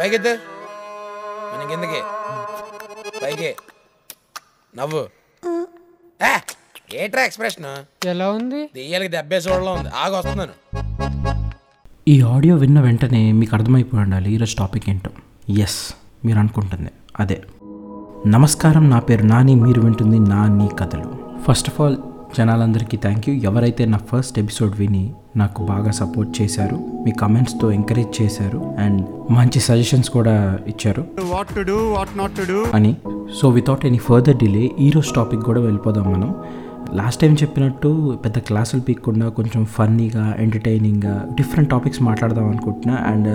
పైకెత్తు. 0.00 0.38
మన 1.54 1.68
కిందకి 1.68 2.00
పైకి. 3.22 3.56
నవ్వు. 4.76 5.06
ఏ, 6.24 6.38
ఏట్రా 6.94 7.22
ఎక్స్ప్రెషన్ 7.22 8.06
ఎలా 8.06 8.30
ఉంది? 8.30 8.66
దెయ్యాలకి 8.66 9.08
దెబ్బే 9.08 9.36
చూడలో 9.36 9.72
ఉంది. 9.72 9.88
ఆగి 9.88 10.16
వస్తున్నాను. 10.16 10.52
ఈ 12.08 12.20
ఆడియో 12.20 12.56
విన్న 12.56 12.80
వెంటనే 12.80 13.32
మీకు 13.32 13.56
అర్థమైపోయి 13.56 14.02
ఉండాలి 14.02 14.32
ఈరోజు 14.32 14.56
టాపిక్ 14.56 14.90
ఏంటో. 14.90 15.10
ఎస్ 15.52 15.94
మీరు 16.26 16.38
అనుకుంటుంది. 16.38 16.90
అదే. 17.20 17.42
నమస్కారం 18.26 18.90
నా 18.90 19.00
పేరు 19.00 19.22
నాని 19.22 19.54
మీరు 19.54 19.80
వింటుంది 19.80 20.18
నాని 20.18 20.68
కథలు. 20.78 21.38
ఫస్ట్ 21.48 21.70
ఆఫ్ 21.70 21.80
ఆల్ 21.80 21.96
జనాలందరికీ 22.36 22.96
థ్యాంక్ 22.96 23.28
యూ 23.28 23.34
ఎవరైతే 23.34 23.84
నా 23.84 23.98
ఫస్ట్ 23.98 24.38
ఎపిసోడ్ 24.38 24.76
విని 24.78 25.12
నాకు 25.36 25.62
బాగా 25.62 25.90
సపోర్ట్ 25.90 26.42
చేశారు 26.42 26.76
మీ 27.04 27.10
కమెంట్స్తో 27.10 27.72
ఎంకరేజ్ 27.72 28.22
చేశారు 28.22 28.74
అండ్ 28.78 29.32
మంచి 29.32 29.60
సజెషన్స్ 29.60 30.10
కూడా 30.10 30.58
ఇచ్చారు. 30.68 31.04
Do, 31.54 31.70
what 31.70 32.20
not 32.20 32.42
to 32.42 32.50
do. 32.50 32.64
అని. 32.74 32.96
So 33.40 33.48
without 33.48 33.86
any 33.86 33.98
further 33.98 34.36
delay 34.36 34.70
ఈరోజు 34.80 35.14
టాపిక్ 35.14 35.42
కూడా 35.42 35.60
వెళ్ళిపోదాం 35.60 36.12
మనం. 36.12 36.34
లాస్ట్ 36.92 37.20
టైం 37.20 37.34
చెప్పినట్టు 37.34 38.18
పెద్ద 38.24 38.38
క్లాసులు 38.38 38.80
పీక్కుండా 38.80 39.28
కొంచెం 39.28 39.64
ఫన్నీగా 39.64 40.34
ఎంటర్టైనింగ్గా 40.38 41.28
డిఫరెంట్ 41.34 41.70
టాపిక్స్ 41.70 42.02
మాట్లాడదాం 42.02 42.48
అనుకుంటున్నా. 42.48 42.98
And 43.06 43.28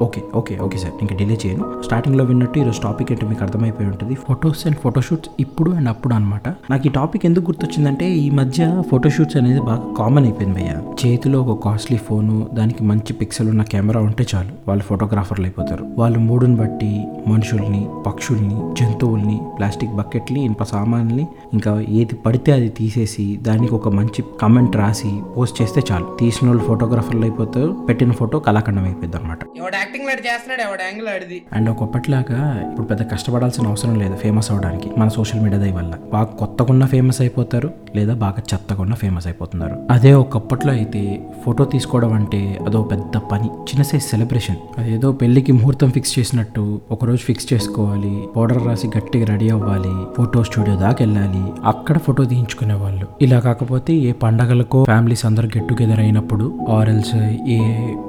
okay 0.00 0.22
okay 0.34 0.58
okay 0.58 0.78
sir. 0.78 0.92
ఇంకా 1.02 1.16
డిలే 1.16 1.38
చేయను. 1.46 1.82
స్టార్టింగ్లో 1.84 2.24
విన్నట్టు 2.24 2.58
ఈరోజు 2.58 2.80
టాపిక్ 2.80 3.12
ఏంటో 3.12 3.28
మీకు 3.28 3.44
అర్థమైపోయి 3.44 3.88
ఉంటుంది. 3.88 4.14
ఫొటోస్ 4.14 4.66
అండ్ 4.66 4.76
ఫోటోషూట్స్ 4.76 5.30
ఇప్పుడు 5.40 5.70
అండ్ 5.70 5.88
అప్పుడు 5.88 6.14
అనమాట 6.14 6.48
నాకు 6.48 6.86
ఈ 6.86 6.90
టాపిక్ 6.90 7.26
ఎందుకు 7.26 7.44
గుర్తొచ్చిందంటే 7.44 8.10
ఈ 8.10 8.30
మధ్య 8.30 8.82
ఫోటోషూట్స్ 8.90 9.36
అనేది 9.36 9.60
బాగా 9.60 9.94
కామన్ 9.98 10.24
అయిపోయింది 10.24 10.58
భయ్య. 10.58 10.78
చేతిలో 11.06 11.42
ఒక 11.42 11.64
కాస్ట్లీ 11.64 11.98
ఫోను 11.98 12.48
దానికి 12.52 12.84
మంచి 12.84 13.12
పిక్సెల్ 13.12 13.48
ఉన్న 13.48 13.62
కెమెరా 13.62 14.00
ఉంటే 14.00 14.26
చాలు. 14.34 14.48
వాళ్ళు 14.68 14.84
ఫోటోగ్రాఫర్లు 14.84 15.44
అయిపోతారు. 15.44 15.84
వాళ్ళు 15.98 16.18
మూడుని 16.18 16.56
బట్టి 16.56 17.04
మనుషుల్ని 17.28 17.88
పక్షుల్ని 18.06 18.74
జంతువుల్ని 18.80 19.40
ప్లాస్టిక్ 19.58 19.92
బకెట్ని 19.92 20.44
ఇనుప 20.44 20.62
సామాన్ని 20.62 21.26
ఇంకా 21.52 21.80
ఏది 21.88 22.14
పడితే 22.14 22.52
అది 22.52 22.68
తీసేసి 22.68 23.38
దానికి 23.42 23.74
ఒక 23.74 23.88
మంచి 23.88 24.24
కమెంట్ 24.42 24.76
రాసి 24.76 25.20
పోస్ట్ 25.36 25.62
చేస్తే 25.62 25.82
చాలు. 25.92 26.16
తీసిన 26.20 26.48
వాళ్ళు 26.48 26.64
ఫోటోగ్రాఫర్లు 26.64 27.22
అయిపోతారు. 27.22 27.86
పెట్టిన 27.88 28.12
ఫోటో 28.12 28.38
కళాఖండం 28.38 28.84
అయిపోద్ది 28.84 29.16
అనమాట 29.16 29.38
ఎవడు 29.62 29.76
యాక్టింగ్ 29.80 30.06
లాంటి 30.08 30.22
చేస్తున్నాడు 30.28 30.82
యాంగిల్ 30.86 31.08
ఆడిది 31.14 31.38
అండ్ 31.56 31.68
ఒకప్పటిలాగా 31.72 32.38
ఇప్పుడు 32.66 32.86
పెద్ద 32.86 33.02
కష్టపడాల్సిన 33.12 33.66
అవసరం 33.72 33.94
లేదు 34.02 34.14
ఫేమస్ 34.22 34.48
అవడానికి 34.52 34.88
మన 35.00 35.08
సోషల్ 35.16 35.40
మీడియా 35.44 35.60
దయ 35.62 35.72
వల్ల. 35.72 35.92
బాగా 36.12 36.30
కొత్తగున్న 36.40 36.84
ఫేమస్ 36.86 37.20
అయిపోతారు 37.20 37.68
లేదా 37.96 38.14
బాగా 38.14 38.40
చెత్తగున్న 38.50 38.94
ఫేమస్ 38.94 39.26
అయిపోతున్నారు. 39.26 39.76
అదే 39.90 40.12
ఒకప్పట్లో 40.22 40.72
అయితే 40.72 41.02
ఫోటో 41.44 41.64
తీసుకోవడం 41.64 42.12
అంటే 42.12 42.40
అదో 42.66 42.82
పెద్ద 42.82 43.16
పని 43.32 43.48
చిన్న 43.68 43.82
సైజ్ 43.82 44.04
సెలబ్రేషన్ 44.04 44.58
అదేదో 44.78 45.12
పెళ్ళికి 45.12 45.52
ముహూర్తం 45.52 45.90
ఫిక్స్ 45.90 46.18
చేసినట్టు 46.18 46.64
ఒకరోజు 46.90 47.22
ఫిక్స్ 47.28 47.46
చేసుకోవాలి 47.52 48.14
పౌడర్ 48.36 48.62
రాసి 48.66 48.88
గట్టిగా 48.96 49.26
రెడీ 49.32 49.50
అవ్వాలి 49.50 49.94
ఫోటో 50.16 50.44
స్టూడియో 50.44 50.76
దాకా 50.76 50.98
వెళ్ళాలి 51.04 51.44
అక్కడ 51.64 51.96
ఫోటో 51.98 52.24
తీయించుకునే 52.24 52.74
వాళ్ళు. 52.74 53.06
ఇలా 53.20 53.40
కాకపోతే 53.40 53.92
ఏ 54.08 54.12
పండగలకో 54.24 54.84
ఫ్యామిలీస్ 54.84 55.26
అందరు 55.26 55.46
గెట్ 55.46 55.68
టుగెదర్ 55.68 56.00
అయినప్పుడు 56.00 56.46
ఆర్ఎల్స్ 56.78 57.14
ఏ 57.56 57.58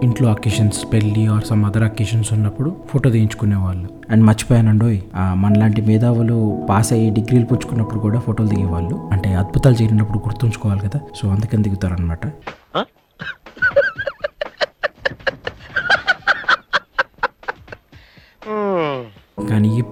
ఇంట్లో 0.07 0.27
అకేషన్స్ 0.35 0.81
పెళ్ళి 0.93 1.23
ఆర్ 1.33 1.45
సమ్ 1.49 1.65
అదర్ 1.65 1.83
అకేషన్స్ 1.83 2.33
ఉన్నప్పుడు 2.33 2.69
ఫోటో 2.89 3.09
తీయించుకునే 3.09 3.55
వాళ్ళు 3.55 3.89
అండ్ 4.09 4.23
మర్చిపోయానండోయ్ 4.23 4.99
మనలాంటి 5.35 5.81
మేధావులు 5.81 6.37
పాస్ 6.69 6.93
అయ్యి 6.93 7.09
డిగ్రీలు 7.09 7.45
పుచ్చుకున్నప్పుడు 7.45 7.99
కూడా 7.99 8.19
ఫోటోలు 8.19 8.49
దిగేవాళ్ళు. 8.49 9.09
అంటే 9.11 9.29
అద్భుతాలు 9.35 9.77
చేరినప్పుడు 9.81 10.17
గుర్తుంచుకోవాలి 10.17 10.81
కదా 10.81 10.99
సో 11.15 11.27
అందుకని 11.29 11.63
దిగుతారనమాట 11.63 12.25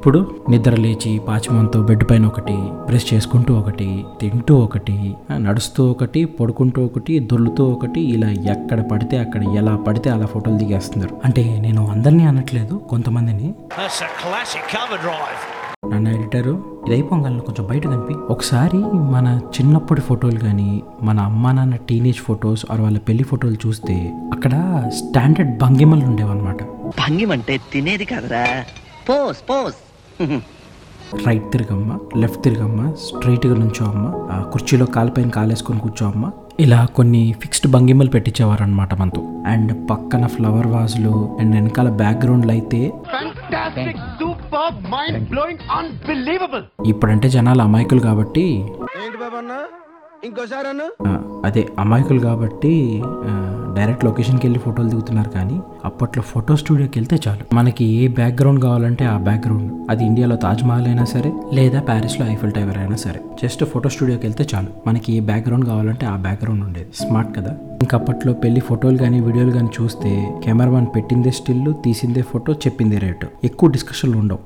కానీ 0.05 0.17
ఇప్పుడు 0.17 0.41
నిద్ర 0.49 0.75
లేచి 0.75 1.19
పాచిమంతో 1.19 1.83
బెడ్ 1.83 2.03
పైన 2.11 2.25
ఒకటి 2.25 2.53
బ్రష్ 2.53 3.13
చేసుకుంటూ 3.13 3.53
ఒకటి 3.53 4.05
తింటూ 4.21 4.55
ఒకటి 4.55 5.13
నడుస్తూ 5.37 5.91
ఒకటి 5.91 6.25
పడుకుంటూ 6.25 6.85
ఒకటి 6.85 7.19
దొర్లుతూ 7.19 7.65
ఒకటి 7.69 8.01
ఇలా 8.01 8.29
ఎక్కడ 8.29 8.81
పడితే 8.81 9.17
అక్కడ 9.17 9.43
ఎలా 9.43 9.75
పడితే 9.75 10.09
అలా 10.09 10.25
ఫోటోలు 10.25 10.57
దిగేస్తున్నారు. 10.57 11.17
అంటే 11.25 11.59
నేను 11.59 11.87
అందరినీ 11.87 12.23
అనట్లేదు 12.23 12.75
కొంతమందిని. 12.75 13.53
That's 13.53 14.01
a 14.01 14.09
classic 14.23 14.63
cover 14.73 14.99
drive. 15.07 15.93
నన్ను 15.93 16.09
ఎడిటరు. 16.09 16.81
ఇది 16.85 16.95
అయిపోగలను 16.95 17.41
కొంచెం 17.41 17.67
బయట 17.67 17.87
కనిపి 17.87 18.13
ఒకసారి 18.13 18.77
మన 19.11 19.39
చిన్నప్పటి 19.47 20.01
ఫోటోలు 20.01 20.39
కానీ 20.39 20.83
మన 21.03 21.19
అమ్మా 21.19 21.51
నాన్న 21.51 21.75
టీనేజ్ 21.75 22.17
ఫొటోస్ 22.17 22.65
ఆర్ 22.71 22.81
వాళ్ళ 22.81 22.97
పెళ్ళి 22.97 23.23
ఫోటోలు 23.23 23.67
చూస్తే 23.67 24.13
అక్కడ 24.33 24.51
స్టాండర్డ్ 24.87 25.57
భంగిమలు 25.57 26.05
ఉండేవన్నమాట. 26.05 26.63
భంగిం 26.87 27.31
అంటే 27.31 27.59
తినేది 27.73 28.05
కాదురా. 28.05 28.47
పోస్ 29.09 29.37
పోస్. 29.49 29.75
రైట్ 31.25 31.47
తిరగమ్మ 31.51 31.91
లెఫ్ట్ 32.15 32.41
తిరగమ్మ 32.43 32.81
స్ట్రైట్గా 32.95 33.55
నుంచో 33.55 33.85
అమ్మ 33.85 34.05
ఆ 34.31 34.37
కుర్చీలో 34.43 34.85
కాలుపైన 34.85 35.29
కాలేసుకొని 35.29 35.79
కూర్చో 35.79 36.05
అమ్మ 36.07 36.25
ఇలా 36.59 36.79
కొన్ని 36.95 37.21
ఫిక్స్డ్ 37.41 37.67
భంగిమలు 37.71 38.09
పెట్టించేవారు 38.09 38.63
అనమాట 38.63 38.93
మనతో. 38.93 39.21
అండ్ 39.47 39.71
పక్కన 39.89 40.25
ఫ్లవర్ 40.27 40.67
వాజులు 40.67 41.13
అండ్ 41.39 41.53
వెనకాల 41.55 41.89
బ్యాక్గ్రౌండ్లు 41.95 42.51
అయితే 42.51 42.81
ఇప్పుడంటే 46.87 47.29
జనాలు 47.29 47.61
అమాయకులు 47.61 47.99
కాబట్టి 47.99 48.45
ఏంటి 49.01 49.17
బాబు 49.17 49.37
అన్న 49.37 49.53
ఇంకోసారి 50.25 50.67
అదే 51.45 51.67
అమాయకులు 51.79 52.19
కాబట్టి 52.19 53.01
డైరెక్ట్ 53.77 54.05
లొకేషన్కి 54.05 54.47
వెళ్ళి 54.47 54.59
ఫోటోలు 54.59 54.89
దిగుతున్నారు 54.89 55.29
కానీ 55.29 55.59
అప్పట్లో 55.85 56.23
ఫోటో 56.23 56.55
స్టూడియోకి 56.55 56.99
వెళ్తే 56.99 57.19
చాలు. 57.27 57.55
మనకి 57.55 57.85
ఏ 57.85 58.07
బ్యాక్గ్రౌండ్ 58.07 58.63
కావాలంటే 58.63 59.05
ఆ 59.05 59.17
బ్యాక్గ్రౌండ్. 59.17 59.91
అది 59.91 60.05
ఇండియాలో 60.05 60.35
తాజ్ 60.35 60.63
మహల్ 60.63 60.85
అయినా 60.85 61.05
సరే 61.05 61.33
లేదా 61.53 61.81
ప్యారిస్లో 61.81 62.27
ఐఫిల్ 62.27 62.51
టవర్ 62.51 62.77
అయినా 62.77 62.95
సరే. 62.95 63.21
జస్ట్ 63.43 63.65
ఫోటో 63.65 63.89
స్టూడియోకి 63.89 64.27
వెళ్తే 64.27 64.47
చాలు. 64.55 64.67
మనకి 64.87 65.13
ఏ 65.13 65.19
బ్యాక్గ్రౌండ్ 65.19 65.65
కావాలంటే 65.65 66.05
ఆ 66.05 66.15
బ్యాక్గ్రౌండ్ 66.15 66.65
ఉండేది. 66.65 66.87
స్మార్ట్ 67.07 67.37
కదా. 67.37 67.57
ఇంకా 67.81 67.97
అప్పట్లో 67.97 68.33
పెళ్ళి 68.33 68.61
ఫోటోలు 68.61 68.97
కానీ 68.97 69.19
వీడియోలు 69.19 69.51
కానీ 69.51 69.69
చూస్తే 69.81 70.33
కెమెరామెన్ 70.43 70.87
పెట్టిందే 70.95 71.31
స్టిల్ 71.31 71.73
తీసిందే 71.85 72.21
ఫోటో 72.21 72.53
చెప్పిందే 72.53 72.97
రేటు. 72.97 73.27
ఎక్కువ 73.43 73.69
డిస్కషన్లు 73.69 74.17
ఉండవు. 74.17 74.39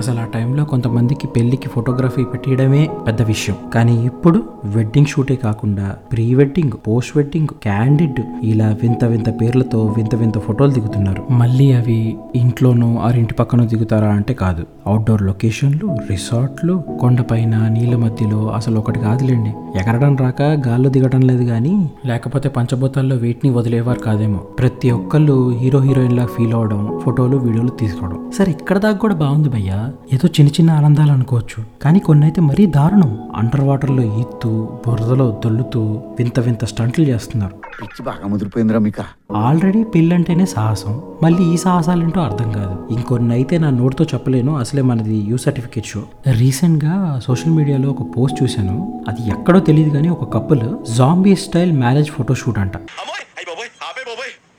అసలు 0.00 0.20
ఆ 0.20 0.26
టైంలో 0.34 0.64
కొంతమందికి 0.64 1.26
పెళ్ళికి 1.26 1.68
ఫోటోగ్రఫీ 1.68 2.24
పెట్టియడమే 2.24 2.82
పెద్ద 3.06 3.22
విషయం. 3.22 3.56
కానీ 3.74 3.94
ఇప్పుడు 4.04 4.42
వెడ్డింగ్ 4.64 5.06
షూటే 5.06 5.36
కాకుండా 5.36 5.86
pre 6.12 6.34
wedding 6.34 6.72
post 6.88 7.16
wedding 7.16 7.48
candid 7.62 8.20
ఇలా 8.42 8.68
వింత 8.82 9.04
వింత 9.04 9.28
పేర్లతో 9.40 9.80
వింత 9.96 10.14
వింత 10.14 10.38
ఫోటోలు 10.38 10.70
దిగుతున్నారు. 10.70 11.22
మళ్ళీ 11.30 11.72
అవి 11.72 11.98
ఇంట్లోనో 12.36 12.90
ఆరింటి 12.98 13.20
ఇంటి 13.20 13.34
పక్కన 13.34 13.64
దిగుతారా 13.64 14.08
అంటే 14.08 14.34
కాదు. 14.34 14.64
అవుట్డోర్ 14.90 15.22
లొకేషన్లు 15.22 15.96
రిసార్ట్లు 16.10 16.84
కొండపైన 17.00 17.68
నీళ్ళ 17.68 17.96
మధ్యలో 17.96 18.50
అసలు 18.50 18.78
ఒకటి 18.78 18.98
కాదులేండి. 18.98 19.50
ఎగరడం 19.78 20.16
రాక 20.16 20.42
గాల్లో 20.42 20.90
దిగడం 20.90 21.20
లేదు 21.20 21.44
కానీ 21.44 21.90
లేకపోతే 22.06 22.48
పంచభూతాల్లో 22.48 23.16
వేటిని 23.16 23.54
వదిలేవారు 23.54 23.98
కాదేమో. 23.98 24.38
ప్రతి 24.38 24.90
ఒక్కళ్ళు 24.90 25.56
హీరో 25.58 25.80
హీరోయిన్లా 25.80 26.26
ఫీల్ 26.26 26.54
అవడం 26.54 27.00
ఫోటోలు 27.04 27.36
వీడియోలు 27.36 27.68
తీసుకోవడం. 27.68 28.30
సరే 28.38 28.52
ఇక్కడ 28.52 28.78
దాకా 28.78 28.98
కూడా 28.98 29.14
బాగుంది 29.14 29.48
భయ్యా. 29.48 29.92
ఏదో 30.12 30.28
చిన్న 30.28 30.50
చిన్న 30.50 30.70
ఆనందాలు 30.70 31.12
అనుకోవచ్చు. 31.12 31.64
కానీ 31.82 31.98
కొన్ని 31.98 32.26
అయితే 32.26 32.40
మరీ 32.40 32.66
దారుణం. 32.66 33.18
అండర్ 33.36 33.60
వాటర్లో 33.60 34.02
ఈత్తు 34.02 34.68
బురదలో 34.86 35.40
దొల్లుతూ 35.44 35.82
వింత 36.18 36.40
వింత 36.40 36.64
స్టంట్లు 36.64 37.04
చేస్తున్నారు. 37.04 37.54
పిచ్చి 37.82 38.04
బాగా 38.04 38.28
ముదిరిపోయిందిరా 38.28 38.78
మీక. 38.78 38.94
ఆల్రెడీ 39.36 39.84
పెళ్ళంటేనే 39.84 40.46
సాహసం. 40.46 41.02
మళ్ళీ 41.22 41.42
ఈ 41.42 41.56
సాహసాలేంటో 41.56 42.20
అర్థం 42.20 42.52
కాదు. 42.52 42.88
ఇంకొన్ని 42.90 43.34
అయితే 43.34 43.58
నా 43.58 43.70
నోటితో 43.70 44.04
చెప్పలేను. 44.04 44.56
అసలే 44.56 44.82
మనది 44.82 45.16
యూ 45.16 45.36
సర్టిఫికేట్ 45.36 45.86
షో. 45.86 46.02
రీసెంట్గా 46.30 47.20
సోషల్ 47.26 47.52
మీడియాలో 47.52 47.90
ఒక 47.90 48.16
పోస్ట్ 48.16 48.42
చూశాను. 48.42 49.04
అది 49.08 49.30
ఎక్కడో 49.30 49.60
తెలియదు 49.60 49.90
కానీ 49.90 50.08
ఒక 50.08 50.34
couple 50.34 50.94
zombie 50.94 51.36
style 51.36 51.72
marriage 51.72 52.08
photo 52.08 52.34
shoot 52.34 52.58
అంట. 52.58 52.72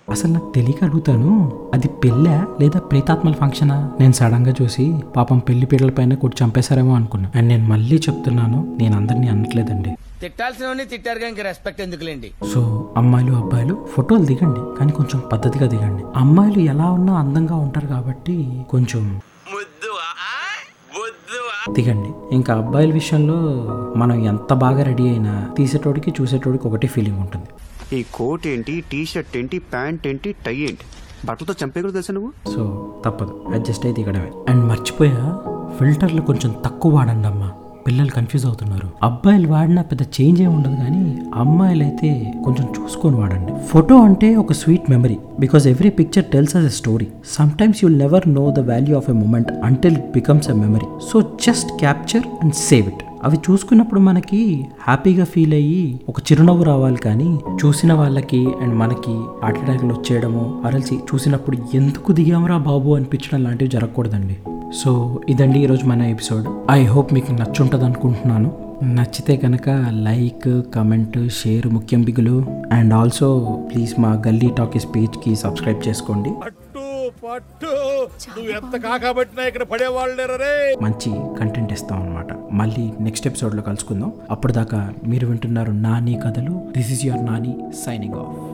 అసలు 0.09 0.31
నాకు 0.31 0.51
తెలియక 0.55 0.83
అడుగుతాను 0.83 1.51
అది 1.73 1.87
పెళ్ళా 1.87 2.45
లేదా 2.61 2.79
ప్రేతాత్మల 2.79 3.33
ఫంక్షనా? 3.33 3.91
నేను 3.99 4.11
సడన్గా 4.11 4.53
చూసి 4.61 4.99
పాపం 5.15 5.39
పెళ్ళి 5.39 5.65
పీటల 5.65 5.89
పైన 5.89 6.13
కొట్టి 6.13 6.43
చంపేశారేమో 6.43 6.95
అనుకున్నా. 6.95 7.31
అండ్ 7.35 7.49
నేను 7.49 7.67
మళ్ళీ 7.67 7.95
చెప్తున్నాను 7.95 8.77
నేను 8.79 8.95
అందరినీ 8.95 9.27
అనట్లేదండి. 9.27 9.95
తిట్టాల్సినవన్నీ 10.21 10.83
తిట్టారుగా 10.85 11.27
ఇంక 11.27 11.41
రెస్పెక్ట్ 11.41 11.81
ఎందుకులేండి? 11.81 12.29
సో 12.53 12.59
అమ్మాయిలు 12.97 13.33
అబ్బాయిలు 13.33 13.87
ఫోటోలు 13.93 14.25
దిగండి. 14.25 14.61
కానీ 14.79 14.91
కొంచెం 14.91 15.19
పద్ధతిగా 15.31 15.67
దిగండి. 15.67 16.03
అమ్మాయిలు 16.15 16.59
ఎలా 16.73 16.87
ఉన్నా 16.97 17.13
అందంగా 17.13 17.55
ఉంటారు 17.55 17.87
కాబట్టి 17.87 18.35
కొంచెం 18.69 19.03
దిగండి. 21.69 22.09
ఇంకా 22.35 22.51
అబ్బాయిల 22.53 22.91
విషయంలో 22.93 23.35
మనం 23.97 24.25
ఎంత 24.25 24.53
బాగా 24.53 24.83
రెడీ 24.83 25.05
అయినా 25.09 25.33
తీసేటోడికి 25.57 26.13
చూసేటోడికి 26.21 26.67
ఒకటే 26.67 26.87
ఫీలింగ్ 26.87 27.19
ఉంటుంది. 27.19 27.49
ఈ 27.99 28.05
కోట్ 28.13 28.47
ఏంటి 28.47 28.83
టీ 28.91 29.05
షర్ట్ 29.05 29.37
ఏంటి 29.37 29.59
ప్యాంట్ 29.59 30.07
ఏంటి 30.07 30.35
టై 30.45 30.55
ఏంటి? 30.69 30.85
బట్టలతో 31.25 31.53
చంపే 31.63 31.81
కూడా 31.81 31.93
తెలుసా 31.93 32.13
నువ్వు? 32.13 32.31
సో 32.53 32.61
తప్పదు. 33.05 33.33
అడ్జస్ట్ 33.53 33.85
అయితే 33.85 34.03
దిగడమే. 34.03 34.31
అండ్ 34.49 34.63
మర్చిపోయా 34.69 35.19
ఫిల్టర్లు 35.79 36.21
కొంచెం 36.21 36.51
తక్కువ 36.65 36.95
వాడండి 36.95 37.27
అమ్మా. 37.27 37.40
పిల్లలు 37.87 38.09
కన్ఫ్యూజ్ 38.09 38.45
అవుతున్నారు. 38.45 38.87
అబ్బాయిలు 39.03 39.47
వాడినా 39.47 39.81
పెద్ద 39.81 40.03
చేంజ్ 40.03 40.41
ఏమి 40.41 40.53
ఉండదు 40.55 40.75
కానీ 40.75 41.03
అమ్మాయిలు 41.35 41.83
అయితే 41.83 42.33
కొంచెం 42.45 42.67
చూసుకొని 42.77 43.15
వాడండి. 43.15 43.53
ఫోటో 43.67 43.95
అంటే 43.95 44.35
ఒక 44.35 44.53
sweet 44.53 44.89
memory 44.89 45.17
because 45.39 45.67
every 45.67 45.89
picture 45.89 46.25
tells 46.25 46.55
us 46.55 46.65
a 46.65 46.69
story 46.69 47.07
sometimes 47.51 47.83
you'll 47.83 47.99
never 47.99 48.29
know 48.29 48.53
the 48.57 48.59
value 48.59 48.97
of 48.97 49.09
a 49.09 49.13
moment 49.13 49.51
until 49.63 49.93
it 49.93 50.11
becomes 50.11 50.49
a 50.49 50.53
memory 50.53 50.85
so 51.11 51.21
just 51.21 51.71
capture 51.79 52.27
and 52.43 52.53
save 52.53 52.87
it 52.87 53.03
అవి 53.23 53.37
చూసుకున్నప్పుడు 53.37 53.99
మనకి 53.99 54.65
హ్యాపీగా 54.81 55.23
ఫీల్ 55.23 55.53
అయ్యి 55.53 55.99
ఒక 56.09 56.19
చిరునవ్వు 56.19 56.63
రావాలి 56.63 56.97
కానీ 56.97 57.39
చూసిన 57.65 57.93
వాళ్ళకి 57.93 58.47
అండ్ 58.61 58.75
మనకి 58.75 59.13
హార్ట్ 59.43 59.59
అటాక్లు 59.59 59.93
వచ్చేయడము 59.93 60.61
అరల్సి 60.65 60.95
చూసినప్పుడు 60.95 61.57
ఎందుకు 61.73 62.11
దిగామరా 62.11 62.57
బాబు 62.57 62.95
అనిపించడం 62.95 63.43
లాంటివి 63.43 63.69
జరగకూడదండి. 63.69 64.37
సో 64.75 65.21
ఇదండి 65.29 65.59
ఈరోజు 65.59 65.85
మన 65.85 66.01
ఎపిసోడ్. 66.01 66.71
ఐ 66.71 66.85
హోప్ 66.85 67.13
మీకు 67.13 67.31
నచ్చుంటుంది 67.31 67.85
అనుకుంటున్నాను. 67.85 68.75
నచ్చితే 68.83 69.35
కనుక 69.35 69.69
లైక్ 69.89 70.73
కమెంట్ 70.75 71.29
షేర్ 71.29 71.67
ముఖ్యం 71.67 72.01
బిగులు. 72.01 72.45
అండ్ 72.71 72.93
ఆల్సో 72.93 73.59
ప్లీజ్ 73.73 73.99
మా 73.99 74.21
గల్లీ 74.27 74.49
టాకీస్ 74.57 74.85
పేజ్కి 74.95 75.35
సబ్స్క్రైబ్ 75.35 75.87
చేసుకోండి. 75.87 76.29
మంచి 80.81 81.39
కంటెంట్ 81.39 81.73
ఇస్తాం 81.73 82.01
అనమాట 82.01 82.27
మళ్ళీ 82.51 82.93
నెక్స్ట్ 82.99 83.27
ఎపిసోడ్లో 83.27 83.61
కలుసుకుందాం. 83.61 84.13
అప్పటిదాకా 84.31 84.93
మీరు 85.07 85.27
వింటున్నారు 85.27 85.71
నాని 85.71 86.19
కథలు. 86.27 86.61
This 86.77 86.91
is 86.91 87.05
your 87.05 87.25
Nani 87.25 87.57
signing 87.85 88.13
off 88.13 88.50